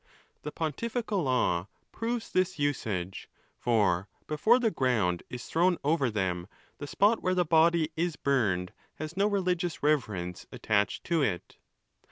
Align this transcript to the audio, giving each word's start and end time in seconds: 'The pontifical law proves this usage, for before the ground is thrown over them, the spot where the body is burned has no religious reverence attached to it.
'The 0.41 0.51
pontifical 0.51 1.21
law 1.21 1.67
proves 1.91 2.31
this 2.31 2.57
usage, 2.57 3.29
for 3.59 4.07
before 4.25 4.57
the 4.57 4.71
ground 4.71 5.21
is 5.29 5.45
thrown 5.45 5.77
over 5.83 6.09
them, 6.09 6.47
the 6.79 6.87
spot 6.87 7.21
where 7.21 7.35
the 7.35 7.45
body 7.45 7.91
is 7.95 8.15
burned 8.15 8.73
has 8.95 9.15
no 9.15 9.27
religious 9.27 9.83
reverence 9.83 10.47
attached 10.51 11.03
to 11.03 11.21
it. 11.21 11.57